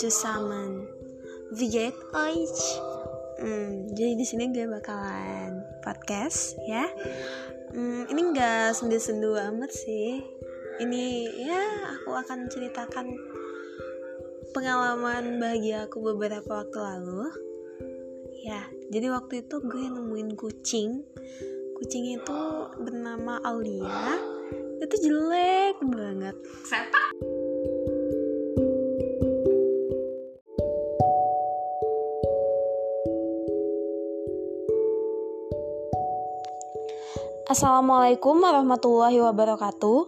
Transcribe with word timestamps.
zusammen. 0.00 0.88
Wie 1.52 1.68
geht 1.68 1.92
euch? 2.16 2.60
Hmm, 3.36 3.92
jadi 3.92 4.16
di 4.16 4.24
sini 4.24 4.48
gue 4.48 4.64
bakalan 4.64 5.60
podcast 5.84 6.56
ya. 6.64 6.88
Hmm, 7.76 8.08
ini 8.08 8.32
nggak 8.32 8.72
sendu-sendu 8.72 9.36
amat 9.36 9.68
sih. 9.68 10.24
Ini 10.80 11.04
ya 11.36 11.60
aku 12.00 12.16
akan 12.16 12.48
ceritakan 12.48 13.12
pengalaman 14.56 15.36
bahagia 15.36 15.84
aku 15.84 16.00
beberapa 16.00 16.64
waktu 16.64 16.80
lalu. 16.80 17.28
Ya, 18.40 18.64
jadi 18.88 19.12
waktu 19.12 19.44
itu 19.44 19.60
gue 19.60 19.84
nemuin 19.84 20.32
kucing. 20.32 21.04
Kucing 21.76 22.16
itu 22.16 22.40
bernama 22.80 23.36
Aulia. 23.44 24.16
Itu 24.80 24.96
jelek 24.96 25.76
banget. 25.84 26.40
Sepak. 26.64 27.29
Assalamualaikum 37.50 38.46
warahmatullahi 38.46 39.18
wabarakatuh. 39.26 39.98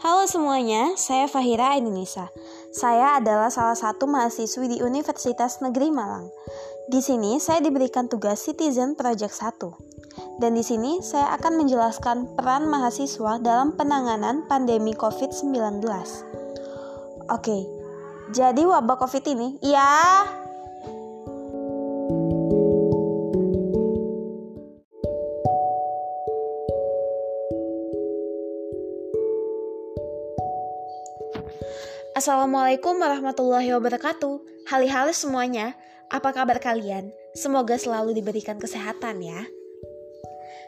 Halo 0.00 0.24
semuanya, 0.24 0.96
saya 0.96 1.28
Fahira 1.28 1.76
Indonesia. 1.76 2.32
Saya 2.72 3.20
adalah 3.20 3.52
salah 3.52 3.76
satu 3.76 4.08
mahasiswi 4.08 4.64
di 4.64 4.76
Universitas 4.80 5.60
Negeri 5.60 5.92
Malang. 5.92 6.32
Di 6.88 7.04
sini 7.04 7.36
saya 7.36 7.60
diberikan 7.60 8.08
tugas 8.08 8.40
Citizen 8.48 8.96
Project 8.96 9.36
1. 9.36 10.40
Dan 10.40 10.56
di 10.56 10.64
sini 10.64 11.04
saya 11.04 11.36
akan 11.36 11.60
menjelaskan 11.60 12.32
peran 12.32 12.64
mahasiswa 12.64 13.44
dalam 13.44 13.76
penanganan 13.76 14.48
pandemi 14.48 14.96
COVID-19. 14.96 15.84
Oke, 17.28 17.58
jadi 18.32 18.62
wabah 18.64 18.96
COVID 18.96 19.24
ini, 19.36 19.60
ya 19.60 20.24
Assalamualaikum 32.26 32.98
warahmatullahi 32.98 33.70
wabarakatuh. 33.70 34.66
Hali-hali 34.66 35.14
semuanya, 35.14 35.78
apa 36.10 36.34
kabar 36.34 36.58
kalian? 36.58 37.14
Semoga 37.38 37.78
selalu 37.78 38.18
diberikan 38.18 38.58
kesehatan 38.58 39.22
ya. 39.22 39.46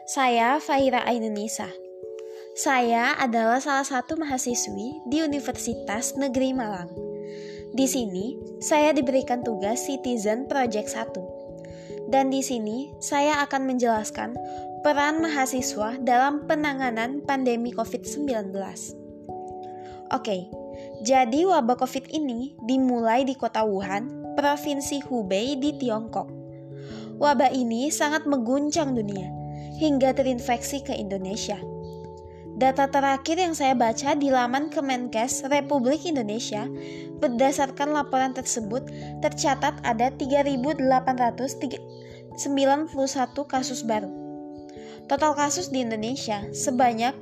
Saya 0.07 0.63
Fahira 0.63 1.03
Ainunisa. 1.03 1.67
Saya 2.55 3.11
adalah 3.19 3.59
salah 3.59 3.83
satu 3.83 4.15
mahasiswi 4.15 5.03
di 5.11 5.19
Universitas 5.19 6.15
Negeri 6.15 6.55
Malang. 6.55 6.95
Di 7.75 7.91
sini, 7.91 8.39
saya 8.63 8.95
diberikan 8.95 9.43
tugas 9.43 9.83
Citizen 9.83 10.47
Project 10.47 10.95
1. 10.95 12.07
Dan 12.07 12.31
di 12.31 12.39
sini, 12.39 12.95
saya 13.03 13.43
akan 13.43 13.67
menjelaskan 13.67 14.31
peran 14.79 15.19
mahasiswa 15.19 15.99
dalam 16.07 16.47
penanganan 16.47 17.19
pandemi 17.19 17.75
COVID-19. 17.75 18.47
Oke, 20.15 20.49
jadi 20.99 21.47
wabah 21.47 21.79
COVID 21.79 22.11
ini 22.11 22.59
dimulai 22.67 23.23
di 23.23 23.31
kota 23.31 23.63
Wuhan, 23.63 24.35
Provinsi 24.35 24.99
Hubei 25.07 25.55
di 25.55 25.71
Tiongkok. 25.79 26.27
Wabah 27.15 27.55
ini 27.55 27.87
sangat 27.87 28.27
mengguncang 28.27 28.99
dunia 28.99 29.31
hingga 29.79 30.11
terinfeksi 30.11 30.83
ke 30.83 30.91
Indonesia. 30.91 31.55
Data 32.59 32.91
terakhir 32.91 33.39
yang 33.39 33.55
saya 33.55 33.71
baca 33.71 34.11
di 34.19 34.27
laman 34.27 34.67
Kemenkes 34.67 35.47
Republik 35.47 36.03
Indonesia, 36.03 36.67
berdasarkan 37.23 37.95
laporan 37.95 38.35
tersebut 38.35 38.83
tercatat 39.23 39.79
ada 39.87 40.11
3.891 40.19 41.79
kasus 43.47 43.87
baru. 43.87 44.11
Total 45.07 45.31
kasus 45.31 45.71
di 45.71 45.79
Indonesia 45.79 46.43
sebanyak 46.51 47.15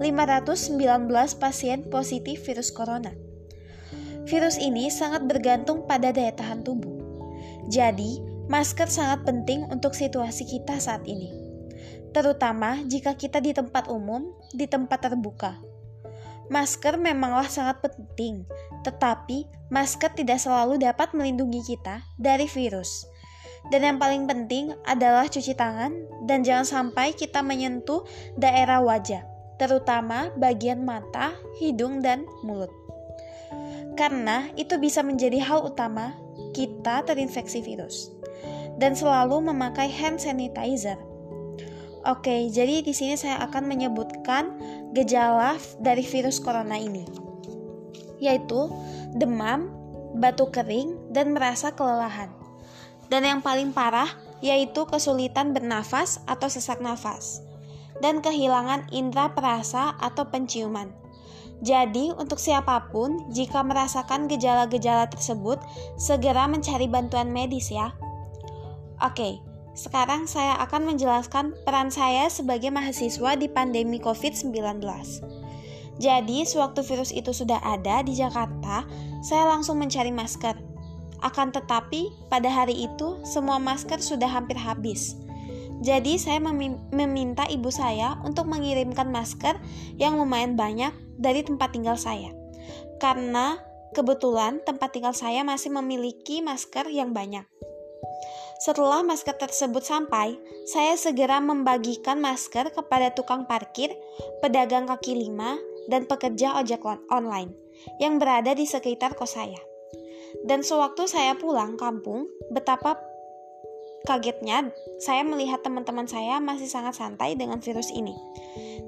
236.519 0.00 1.36
pasien 1.36 1.84
positif 1.92 2.40
virus 2.48 2.72
corona. 2.72 3.12
Virus 4.24 4.56
ini 4.56 4.88
sangat 4.88 5.28
bergantung 5.28 5.84
pada 5.84 6.08
daya 6.08 6.32
tahan 6.32 6.64
tubuh. 6.64 6.96
Jadi, 7.68 8.16
masker 8.48 8.88
sangat 8.88 9.28
penting 9.28 9.68
untuk 9.68 9.92
situasi 9.92 10.48
kita 10.48 10.80
saat 10.80 11.04
ini. 11.04 11.28
Terutama 12.16 12.80
jika 12.88 13.12
kita 13.14 13.44
di 13.44 13.52
tempat 13.52 13.92
umum, 13.92 14.32
di 14.56 14.64
tempat 14.64 15.12
terbuka. 15.12 15.60
Masker 16.50 16.98
memanglah 16.98 17.46
sangat 17.46 17.78
penting, 17.84 18.42
tetapi 18.82 19.46
masker 19.70 20.16
tidak 20.16 20.42
selalu 20.42 20.82
dapat 20.82 21.14
melindungi 21.14 21.62
kita 21.62 22.02
dari 22.18 22.50
virus 22.50 23.06
dan 23.68 23.84
yang 23.84 23.98
paling 24.00 24.24
penting 24.24 24.72
adalah 24.88 25.28
cuci 25.28 25.52
tangan 25.52 25.92
dan 26.24 26.40
jangan 26.40 26.64
sampai 26.64 27.12
kita 27.12 27.44
menyentuh 27.44 28.08
daerah 28.40 28.80
wajah, 28.80 29.20
terutama 29.60 30.32
bagian 30.40 30.80
mata, 30.80 31.36
hidung, 31.60 32.00
dan 32.00 32.24
mulut. 32.40 32.72
Karena 34.00 34.48
itu 34.56 34.80
bisa 34.80 35.04
menjadi 35.04 35.36
hal 35.44 35.68
utama 35.68 36.16
kita 36.56 37.04
terinfeksi 37.04 37.60
virus. 37.60 38.08
Dan 38.80 38.96
selalu 38.96 39.52
memakai 39.52 39.92
hand 39.92 40.24
sanitizer. 40.24 40.96
Oke, 42.08 42.48
jadi 42.48 42.80
di 42.80 42.96
sini 42.96 43.12
saya 43.20 43.44
akan 43.44 43.68
menyebutkan 43.68 44.56
gejala 44.96 45.60
dari 45.76 46.00
virus 46.00 46.40
corona 46.40 46.80
ini, 46.80 47.04
yaitu 48.16 48.72
demam, 49.12 49.68
batuk 50.16 50.56
kering, 50.56 50.96
dan 51.12 51.36
merasa 51.36 51.76
kelelahan 51.76 52.40
dan 53.10 53.26
yang 53.26 53.40
paling 53.42 53.74
parah 53.74 54.08
yaitu 54.40 54.86
kesulitan 54.88 55.52
bernafas 55.52 56.22
atau 56.24 56.48
sesak 56.48 56.80
nafas, 56.80 57.44
dan 58.00 58.24
kehilangan 58.24 58.88
indera 58.90 59.32
perasa 59.32 59.96
atau 60.00 60.28
penciuman. 60.28 60.92
Jadi, 61.60 62.08
untuk 62.16 62.40
siapa 62.40 62.88
pun, 62.88 63.28
jika 63.28 63.60
merasakan 63.60 64.24
gejala-gejala 64.32 65.12
tersebut, 65.12 65.60
segera 66.00 66.48
mencari 66.48 66.88
bantuan 66.88 67.28
medis 67.28 67.68
ya. 67.68 67.92
Oke, 69.04 69.44
sekarang 69.76 70.24
saya 70.24 70.56
akan 70.64 70.96
menjelaskan 70.96 71.52
peran 71.68 71.92
saya 71.92 72.32
sebagai 72.32 72.72
mahasiswa 72.72 73.36
di 73.36 73.44
pandemi 73.52 74.00
COVID-19. 74.00 74.80
Jadi, 76.00 76.48
sewaktu 76.48 76.80
virus 76.80 77.12
itu 77.12 77.28
sudah 77.36 77.60
ada 77.60 78.00
di 78.00 78.16
Jakarta, 78.16 78.88
saya 79.20 79.44
langsung 79.52 79.76
mencari 79.76 80.08
masker 80.08 80.70
akan 81.20 81.52
tetapi, 81.52 82.08
pada 82.32 82.48
hari 82.48 82.88
itu 82.88 83.20
semua 83.28 83.60
masker 83.60 84.00
sudah 84.00 84.28
hampir 84.28 84.56
habis. 84.56 85.20
Jadi, 85.80 86.20
saya 86.20 86.40
meminta 86.92 87.48
ibu 87.48 87.72
saya 87.72 88.20
untuk 88.20 88.44
mengirimkan 88.52 89.08
masker 89.08 89.56
yang 89.96 90.20
lumayan 90.20 90.52
banyak 90.52 90.92
dari 91.16 91.40
tempat 91.40 91.72
tinggal 91.72 91.96
saya, 91.96 92.32
karena 93.00 93.56
kebetulan 93.96 94.60
tempat 94.62 94.92
tinggal 94.92 95.16
saya 95.16 95.40
masih 95.40 95.72
memiliki 95.72 96.44
masker 96.44 96.88
yang 96.92 97.16
banyak. 97.16 97.48
Setelah 98.60 99.00
masker 99.00 99.40
tersebut 99.40 99.80
sampai, 99.80 100.36
saya 100.68 100.92
segera 101.00 101.40
membagikan 101.40 102.20
masker 102.20 102.68
kepada 102.76 103.08
tukang 103.16 103.48
parkir, 103.48 103.88
pedagang 104.44 104.84
kaki 104.84 105.16
lima, 105.16 105.56
dan 105.88 106.04
pekerja 106.04 106.60
ojek 106.60 106.84
online 107.08 107.56
yang 107.96 108.20
berada 108.20 108.52
di 108.52 108.68
sekitar 108.68 109.16
kos 109.16 109.40
saya. 109.40 109.56
Dan 110.44 110.60
sewaktu 110.60 111.08
saya 111.08 111.40
pulang 111.40 111.80
kampung, 111.80 112.28
betapa 112.52 113.00
kagetnya 114.04 114.72
saya 115.00 115.24
melihat 115.24 115.64
teman-teman 115.64 116.04
saya 116.08 116.40
masih 116.40 116.68
sangat 116.68 116.96
santai 116.96 117.36
dengan 117.36 117.60
virus 117.60 117.88
ini. 117.92 118.16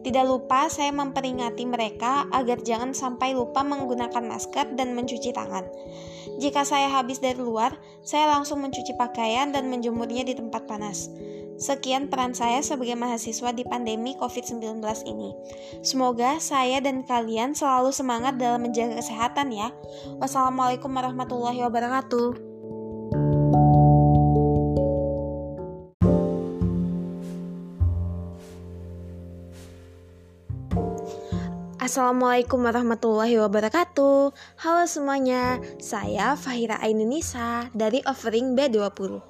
Tidak 0.02 0.24
lupa 0.26 0.66
saya 0.66 0.90
memperingati 0.90 1.62
mereka 1.62 2.26
agar 2.34 2.58
jangan 2.60 2.90
sampai 2.90 3.38
lupa 3.38 3.62
menggunakan 3.62 4.24
masker 4.26 4.74
dan 4.74 4.98
mencuci 4.98 5.30
tangan. 5.30 5.62
Jika 6.42 6.66
saya 6.66 6.90
habis 6.90 7.22
dari 7.22 7.38
luar, 7.38 7.78
saya 8.02 8.26
langsung 8.34 8.64
mencuci 8.66 8.98
pakaian 8.98 9.54
dan 9.54 9.70
menjemurnya 9.70 10.26
di 10.26 10.34
tempat 10.34 10.66
panas. 10.66 11.06
Sekian 11.62 12.10
peran 12.10 12.34
saya 12.34 12.58
sebagai 12.58 12.98
mahasiswa 12.98 13.54
di 13.54 13.62
pandemi 13.62 14.18
COVID-19 14.18 14.82
ini. 15.06 15.30
Semoga 15.86 16.42
saya 16.42 16.82
dan 16.82 17.06
kalian 17.06 17.54
selalu 17.54 17.94
semangat 17.94 18.34
dalam 18.42 18.66
menjaga 18.66 18.98
kesehatan 18.98 19.54
ya. 19.54 19.70
Wassalamualaikum 20.18 20.90
warahmatullahi 20.90 21.62
wabarakatuh. 21.62 22.51
Assalamualaikum 31.92 32.64
warahmatullahi 32.64 33.36
wabarakatuh 33.36 34.32
Halo 34.64 34.84
semuanya, 34.88 35.60
saya 35.76 36.40
Fahira 36.40 36.80
Ainunisa 36.80 37.68
dari 37.76 38.00
Offering 38.08 38.56
B20 38.56 39.20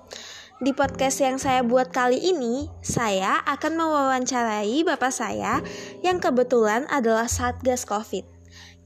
di 0.63 0.71
podcast 0.71 1.19
yang 1.27 1.43
saya 1.43 1.67
buat 1.67 1.91
kali 1.91 2.23
ini, 2.23 2.71
saya 2.79 3.43
akan 3.51 3.83
mewawancarai 3.83 4.79
bapak 4.87 5.11
saya 5.11 5.59
yang 6.07 6.23
kebetulan 6.23 6.87
adalah 6.87 7.27
Satgas 7.27 7.83
COVID. 7.83 8.31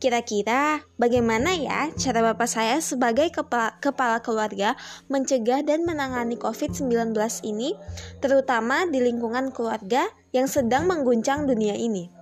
Kira-kira 0.01 0.81
bagaimana 0.97 1.53
ya 1.53 1.93
cara 2.01 2.25
Bapak 2.33 2.49
saya 2.49 2.81
sebagai 2.81 3.29
kepala, 3.29 3.77
kepala 3.85 4.25
keluarga 4.25 4.73
mencegah 5.13 5.61
dan 5.61 5.85
menangani 5.85 6.41
COVID-19 6.41 7.13
ini, 7.45 7.77
terutama 8.25 8.89
di 8.89 9.05
lingkungan 9.05 9.53
keluarga 9.53 10.09
yang 10.33 10.49
sedang 10.49 10.89
mengguncang 10.89 11.45
dunia 11.45 11.77
ini? 11.77 12.16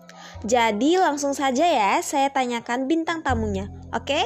Jadi 0.45 1.01
langsung 1.01 1.33
saja 1.33 1.65
ya 1.65 2.05
saya 2.05 2.29
tanyakan 2.29 2.85
bintang 2.85 3.25
tamunya, 3.25 3.73
oke? 3.97 4.21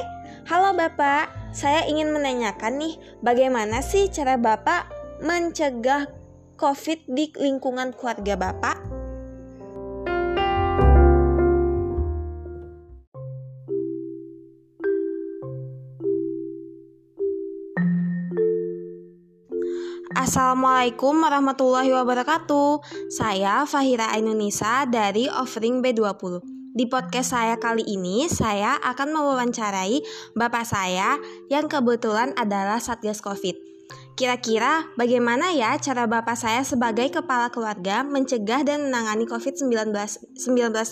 Halo 0.51 0.75
Bapak, 0.75 1.31
saya 1.55 1.87
ingin 1.87 2.11
menanyakan 2.11 2.75
nih, 2.75 2.99
bagaimana 3.23 3.79
sih 3.79 4.11
cara 4.11 4.35
Bapak 4.35 4.91
mencegah 5.23 6.11
COVID 6.59 7.07
di 7.07 7.31
lingkungan 7.39 7.95
keluarga 7.95 8.35
Bapak? 8.35 8.88
Assalamualaikum 20.29 21.25
warahmatullahi 21.25 21.89
wabarakatuh. 21.89 22.85
Saya 23.09 23.65
Fahira 23.65 24.13
Ainunisa 24.13 24.85
dari 24.85 25.25
Offering 25.25 25.81
B20. 25.81 26.45
Di 26.77 26.85
podcast 26.85 27.33
saya 27.33 27.57
kali 27.57 27.81
ini, 27.81 28.29
saya 28.29 28.77
akan 28.77 29.09
mewawancarai 29.09 30.05
bapak 30.37 30.69
saya 30.69 31.17
yang 31.49 31.65
kebetulan 31.65 32.37
adalah 32.37 32.77
Satgas 32.77 33.25
Covid. 33.25 33.57
Kira-kira 34.13 34.85
bagaimana 35.01 35.49
ya 35.49 35.73
cara 35.81 36.05
bapak 36.05 36.37
saya 36.37 36.61
sebagai 36.61 37.09
kepala 37.09 37.49
keluarga 37.49 38.05
mencegah 38.05 38.61
dan 38.61 38.85
menangani 38.85 39.25
COVID-19 39.25 39.89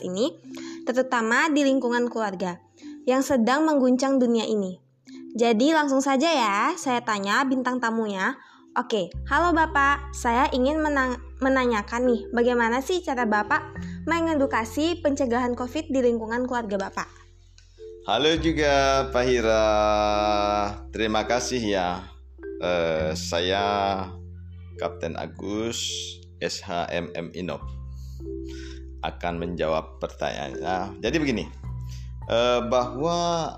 ini, 0.02 0.34
terutama 0.82 1.46
di 1.54 1.62
lingkungan 1.62 2.10
keluarga 2.10 2.58
yang 3.06 3.22
sedang 3.22 3.70
mengguncang 3.70 4.18
dunia 4.18 4.50
ini? 4.50 4.82
Jadi 5.38 5.78
langsung 5.78 6.02
saja 6.02 6.26
ya, 6.26 6.74
saya 6.74 7.06
tanya 7.06 7.46
bintang 7.46 7.78
tamunya, 7.78 8.34
Oke, 8.78 9.10
halo 9.26 9.58
Bapak. 9.58 10.14
Saya 10.14 10.54
ingin 10.54 10.78
menanyakan 11.42 12.14
nih, 12.14 12.30
bagaimana 12.30 12.78
sih 12.78 13.02
cara 13.02 13.26
Bapak 13.26 13.74
mengedukasi 14.06 15.02
pencegahan 15.02 15.58
COVID 15.58 15.90
di 15.90 15.98
lingkungan 16.06 16.46
keluarga 16.46 16.86
Bapak? 16.86 17.10
Halo 18.06 18.38
juga 18.38 19.10
Pak 19.10 19.24
Hira. 19.26 19.66
Terima 20.94 21.26
kasih 21.26 21.58
ya. 21.58 22.06
Uh, 22.62 23.18
saya 23.18 23.66
Kapten 24.78 25.18
Agus 25.18 25.82
SHMM 26.38 27.34
Inop 27.34 27.66
akan 29.02 29.42
menjawab 29.42 29.98
pertanyaannya. 29.98 31.02
Jadi 31.02 31.18
begini, 31.18 31.50
uh, 32.30 32.62
bahwa 32.70 33.58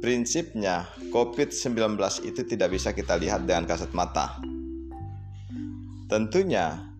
Prinsipnya, 0.00 0.88
COVID-19 1.12 2.00
itu 2.24 2.40
tidak 2.48 2.72
bisa 2.72 2.96
kita 2.96 3.20
lihat 3.20 3.44
dengan 3.44 3.68
kasat 3.68 3.92
mata. 3.92 4.40
Tentunya, 6.08 6.90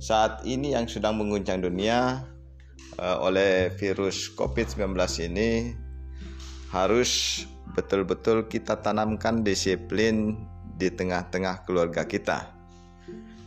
saat 0.00 0.40
ini 0.48 0.72
yang 0.72 0.88
sedang 0.88 1.20
mengguncang 1.20 1.60
dunia 1.60 2.24
uh, 2.96 3.18
oleh 3.20 3.72
virus 3.76 4.32
COVID-19 4.32 4.96
ini 5.28 5.76
harus 6.72 7.44
betul-betul 7.76 8.48
kita 8.48 8.80
tanamkan 8.80 9.44
disiplin 9.44 10.40
di 10.76 10.92
tengah-tengah 10.92 11.64
keluarga 11.68 12.04
kita. 12.04 12.52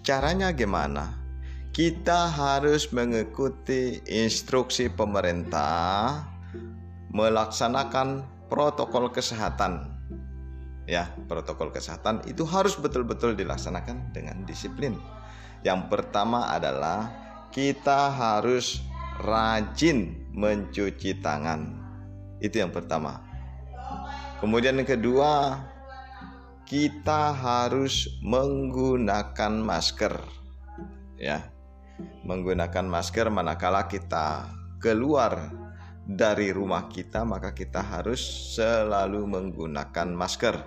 Caranya 0.06 0.53
gimana? 0.53 1.18
Kita 1.69 2.30
harus 2.30 2.89
mengikuti 2.89 4.01
instruksi 4.09 4.89
pemerintah 4.89 6.25
melaksanakan 7.13 8.38
protokol 8.50 9.13
kesehatan. 9.13 9.96
Ya 10.90 11.13
protokol 11.30 11.69
kesehatan 11.69 12.25
itu 12.25 12.44
harus 12.50 12.74
betul-betul 12.74 13.38
dilaksanakan 13.38 14.10
dengan 14.10 14.42
disiplin. 14.50 14.98
Yang 15.62 15.86
pertama 15.94 16.50
adalah 16.50 17.13
kita 17.54 18.10
harus 18.10 18.81
rajin 19.22 20.30
mencuci 20.34 21.22
tangan. 21.22 21.78
Itu 22.42 22.57
yang 22.66 22.74
pertama. 22.74 23.22
Kemudian 24.42 24.81
yang 24.81 24.90
kedua 24.90 25.62
kita 26.66 27.38
harus 27.38 28.10
menggunakan 28.25 29.54
masker. 29.62 30.16
Ya 31.22 31.54
menggunakan 32.24 32.86
masker 32.88 33.28
manakala 33.28 33.90
kita 33.92 34.48
keluar 34.80 35.52
dari 36.09 36.50
rumah 36.50 36.89
kita, 36.89 37.21
maka 37.21 37.53
kita 37.53 37.85
harus 37.85 38.17
selalu 38.57 39.29
menggunakan 39.29 40.09
masker. 40.09 40.57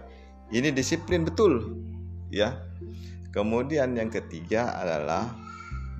Ini 0.55 0.71
disiplin 0.71 1.27
betul, 1.27 1.83
ya. 2.31 2.63
Kemudian 3.35 3.99
yang 3.99 4.07
ketiga 4.07 4.71
adalah 4.79 5.35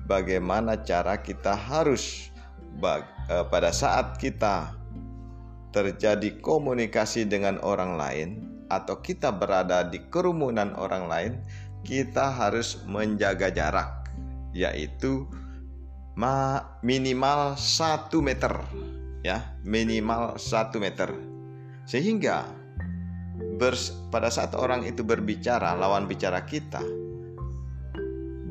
bagaimana 0.07 0.79
cara 0.87 1.19
kita 1.19 1.59
harus 1.59 2.31
eh, 2.79 3.45
pada 3.51 3.75
saat 3.75 4.15
kita 4.15 4.79
terjadi 5.75 6.39
komunikasi 6.39 7.27
dengan 7.27 7.59
orang 7.65 7.99
lain 7.99 8.29
atau 8.71 9.03
kita 9.03 9.33
berada 9.33 9.83
di 9.83 10.07
kerumunan 10.07 10.71
orang 10.79 11.09
lain, 11.11 11.33
kita 11.83 12.31
harus 12.31 12.79
menjaga 12.87 13.51
jarak, 13.51 14.07
yaitu 14.55 15.27
minimal 16.85 17.57
satu 17.57 18.21
meter 18.21 18.53
ya 19.23 19.55
minimal 19.63 20.35
1 20.37 20.75
meter. 20.77 21.09
Sehingga 21.87 22.47
bers, 23.57 23.95
pada 24.11 24.29
saat 24.29 24.55
orang 24.55 24.83
itu 24.87 25.01
berbicara 25.03 25.75
lawan 25.75 26.07
bicara 26.07 26.43
kita 26.43 26.83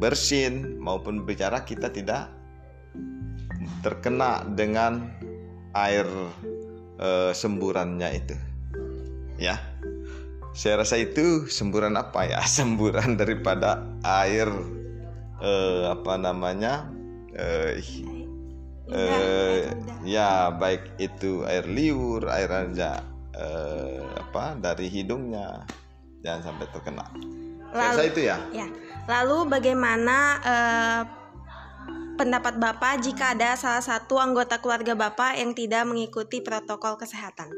bersin 0.02 0.82
maupun 0.82 1.22
bicara 1.22 1.62
kita 1.62 1.86
tidak 1.94 2.26
terkena 3.86 4.42
dengan 4.58 5.14
air 5.78 6.08
e, 6.98 7.30
semburannya 7.30 8.08
itu. 8.10 8.34
Ya 9.38 9.62
saya 10.52 10.84
rasa 10.84 11.00
itu 11.00 11.48
semburan 11.48 11.96
apa 11.96 12.28
ya? 12.28 12.40
Semburan 12.60 13.16
daripada 13.16 13.80
air 14.04 14.48
e, 15.40 15.52
apa 15.88 16.14
namanya 16.20 16.88
eh, 18.90 19.70
ya 20.02 20.50
baik 20.50 20.98
itu 20.98 21.46
air 21.46 21.66
liur 21.68 22.26
air 22.26 22.50
aja 22.50 23.02
eh, 23.36 24.02
apa 24.18 24.58
dari 24.58 24.90
hidungnya. 24.90 25.62
Jangan 26.22 26.54
sampai 26.54 26.66
terkena. 26.70 27.06
Lalu 27.72 27.96
Saya 27.98 28.08
itu 28.10 28.20
ya? 28.22 28.38
ya. 28.54 28.66
Lalu 29.10 29.50
bagaimana 29.50 30.16
eh, 30.42 31.02
pendapat 32.14 32.54
bapak 32.60 33.02
jika 33.02 33.34
ada 33.34 33.58
salah 33.58 33.82
satu 33.82 34.22
anggota 34.22 34.62
keluarga 34.62 34.94
bapak 34.94 35.40
yang 35.40 35.56
tidak 35.56 35.82
mengikuti 35.88 36.38
protokol 36.44 36.94
kesehatan? 36.94 37.50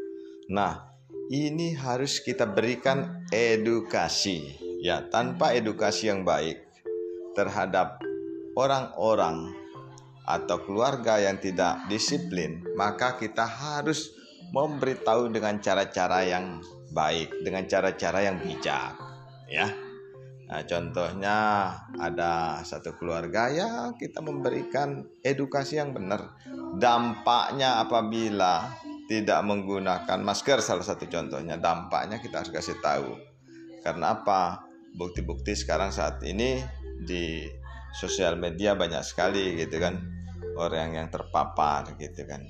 Nah 0.49 0.89
ini 1.29 1.77
harus 1.77 2.21
kita 2.21 2.49
berikan 2.49 3.27
edukasi. 3.33 4.61
Ya 4.85 5.01
tanpa 5.09 5.57
edukasi 5.57 6.13
yang 6.13 6.29
baik 6.29 6.61
terhadap 7.33 8.01
orang-orang 8.55 9.64
atau 10.25 10.57
keluarga 10.65 11.21
yang 11.21 11.37
tidak 11.37 11.85
disiplin, 11.89 12.65
maka 12.75 13.21
kita 13.21 13.45
harus 13.45 14.13
memberitahu 14.51 15.29
dengan 15.29 15.61
cara-cara 15.61 16.25
yang 16.25 16.65
baik, 16.93 17.45
dengan 17.45 17.69
cara-cara 17.69 18.25
yang 18.25 18.41
bijak, 18.41 18.97
ya. 19.51 19.69
Nah, 20.45 20.61
contohnya 20.69 21.37
ada 21.97 22.61
satu 22.61 23.01
keluarga 23.01 23.49
ya 23.49 23.97
kita 23.97 24.21
memberikan 24.21 25.03
edukasi 25.25 25.81
yang 25.81 25.97
benar. 25.97 26.37
Dampaknya 26.77 27.81
apabila 27.81 28.69
tidak 29.09 29.41
menggunakan 29.45 30.21
masker 30.21 30.61
salah 30.61 30.85
satu 30.85 31.09
contohnya, 31.09 31.57
dampaknya 31.57 32.21
kita 32.21 32.45
harus 32.45 32.53
kasih 32.53 32.77
tahu. 32.81 33.17
Karena 33.81 34.21
apa? 34.21 34.65
Bukti-bukti 34.95 35.59
sekarang 35.59 35.91
saat 35.91 36.23
ini 36.23 36.63
di 37.03 37.45
sosial 37.95 38.35
media 38.35 38.75
banyak 38.75 39.01
sekali 39.07 39.55
gitu 39.59 39.79
kan 39.79 40.03
orang 40.59 40.99
yang 40.99 41.09
terpapar 41.11 41.95
gitu 41.99 42.27
kan 42.27 42.43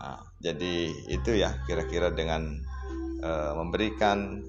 nah, 0.00 0.20
jadi 0.40 0.92
itu 1.08 1.40
ya 1.40 1.56
kira-kira 1.64 2.12
dengan 2.12 2.60
uh, 3.24 3.56
memberikan 3.56 4.44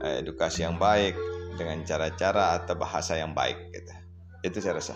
uh, 0.00 0.14
edukasi 0.22 0.62
yang 0.62 0.78
baik 0.78 1.18
dengan 1.58 1.82
cara-cara 1.82 2.62
atau 2.62 2.78
bahasa 2.78 3.18
yang 3.18 3.34
baik 3.34 3.58
gitu 3.74 3.92
itu 4.46 4.58
saya 4.62 4.78
rasa 4.78 4.94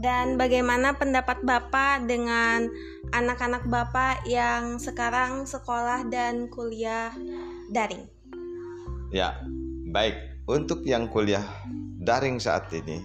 dan 0.00 0.40
bagaimana 0.40 0.96
pendapat 0.96 1.44
Bapak 1.44 2.08
dengan 2.08 2.72
anak-anak 3.12 3.68
Bapak 3.68 4.24
yang 4.24 4.80
sekarang 4.80 5.44
sekolah 5.44 6.08
dan 6.08 6.48
kuliah 6.48 7.12
daring? 7.68 8.08
Ya, 9.12 9.36
baik. 9.92 10.16
Untuk 10.48 10.88
yang 10.88 11.10
kuliah 11.12 11.44
daring 12.00 12.40
saat 12.40 12.72
ini, 12.72 13.04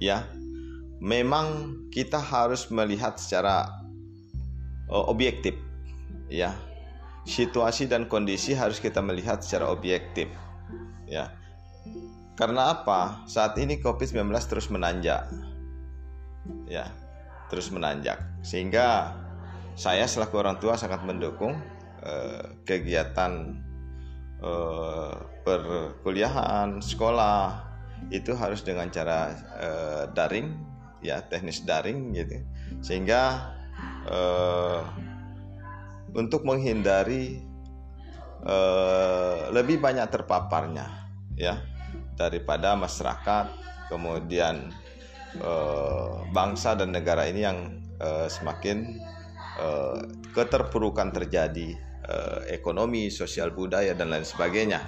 ya 0.00 0.24
memang 1.00 1.76
kita 1.92 2.18
harus 2.18 2.68
melihat 2.72 3.20
secara 3.20 3.68
uh, 4.88 5.06
objektif 5.08 5.54
ya 6.32 6.56
situasi 7.28 7.86
dan 7.86 8.08
kondisi 8.08 8.56
harus 8.56 8.80
kita 8.80 8.98
melihat 8.98 9.44
secara 9.44 9.68
objektif. 9.68 10.28
Ya. 11.04 11.30
Karena 12.34 12.72
apa? 12.72 13.22
Saat 13.28 13.60
ini 13.60 13.76
COVID-19 13.78 14.32
terus 14.48 14.66
menanjak. 14.72 15.28
Ya, 16.64 16.88
terus 17.52 17.68
menanjak. 17.68 18.16
Sehingga 18.40 19.12
saya 19.76 20.08
selaku 20.08 20.40
orang 20.40 20.56
tua 20.56 20.80
sangat 20.80 21.04
mendukung 21.04 21.60
eh, 22.00 22.44
kegiatan 22.64 23.60
eh, 24.40 25.14
perkuliahan, 25.44 26.80
sekolah 26.80 27.69
itu 28.08 28.32
harus 28.32 28.64
dengan 28.64 28.88
cara 28.88 29.36
eh, 29.60 30.04
daring, 30.16 30.48
ya 31.04 31.20
teknis 31.28 31.60
daring 31.68 32.16
gitu. 32.16 32.40
Sehingga 32.80 33.52
eh, 34.08 34.80
untuk 36.14 36.42
menghindari 36.42 37.50
uh, 38.44 39.50
lebih 39.52 39.78
banyak 39.78 40.06
terpaparnya 40.10 40.86
ya 41.36 41.60
daripada 42.16 42.76
masyarakat 42.76 43.46
kemudian 43.88 44.70
uh, 45.40 46.24
bangsa 46.30 46.76
dan 46.76 46.92
negara 46.94 47.26
ini 47.26 47.40
yang 47.46 47.58
uh, 47.98 48.28
semakin 48.28 49.00
uh, 49.58 49.98
keterpurukan 50.34 51.10
terjadi 51.14 51.74
uh, 52.06 52.40
ekonomi 52.50 53.08
sosial 53.08 53.54
budaya 53.54 53.96
dan 53.96 54.12
lain 54.12 54.26
sebagainya 54.26 54.80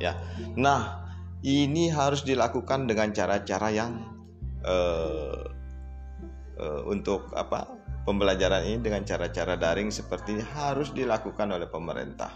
ya 0.00 0.16
nah 0.56 1.07
ini 1.46 1.90
harus 1.92 2.26
dilakukan 2.26 2.90
dengan 2.90 3.14
cara-cara 3.14 3.68
yang 3.70 4.02
uh, 4.66 5.46
uh, 6.58 6.82
untuk 6.90 7.30
apa 7.34 7.78
Pembelajaran 8.08 8.64
ini 8.64 8.80
dengan 8.80 9.04
cara-cara 9.04 9.60
daring 9.60 9.92
seperti 9.92 10.40
ini 10.40 10.44
harus 10.56 10.96
dilakukan 10.96 11.52
oleh 11.52 11.68
pemerintah. 11.68 12.32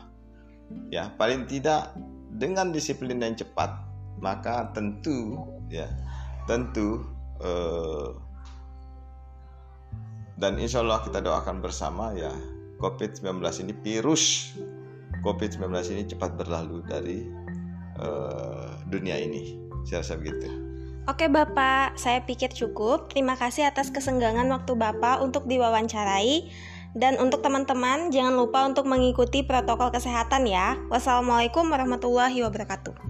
Ya, 0.93 1.09
paling 1.17 1.49
tidak 1.49 1.97
dengan 2.29 2.77
disiplin 2.77 3.17
yang 3.25 3.33
cepat, 3.33 3.81
maka 4.21 4.69
tentu 4.77 5.41
ya, 5.73 5.89
tentu 6.45 7.01
eh, 7.41 8.13
dan 10.37 10.61
insya 10.61 10.85
Allah 10.85 11.01
kita 11.09 11.25
doakan 11.25 11.65
bersama 11.65 12.13
ya 12.13 12.37
COVID-19 12.77 13.41
ini 13.65 13.73
virus 13.81 14.53
COVID-19 15.25 15.73
ini 15.89 16.05
cepat 16.05 16.37
berlalu 16.37 16.85
dari 16.85 17.33
eh, 17.97 18.72
dunia 18.93 19.17
ini. 19.17 19.57
Saya 19.89 20.05
rasa 20.05 20.21
begitu. 20.21 20.47
Oke 21.11 21.27
Bapak, 21.27 21.99
saya 21.99 22.23
pikir 22.23 22.55
cukup. 22.55 23.11
Terima 23.11 23.35
kasih 23.35 23.67
atas 23.67 23.91
kesenggangan 23.91 24.47
waktu 24.55 24.79
Bapak 24.79 25.19
untuk 25.19 25.51
diwawancarai. 25.51 26.47
Dan 26.93 27.17
untuk 27.19 27.41
teman-teman, 27.43 28.13
jangan 28.13 28.37
lupa 28.37 28.69
untuk 28.69 28.85
mengikuti 28.87 29.43
protokol 29.43 29.91
kesehatan 29.91 30.47
ya. 30.47 30.79
Wassalamualaikum 30.93 31.67
warahmatullahi 31.67 32.39
wabarakatuh. 32.45 33.02